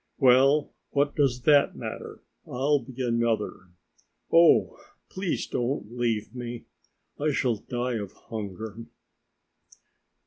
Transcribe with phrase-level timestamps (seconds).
[0.17, 2.23] "Well, what does that matter?
[2.47, 3.69] I'll be another.
[4.33, 4.79] Oh,
[5.11, 6.65] please don't leave me;
[7.19, 8.87] I shall die of hunger!"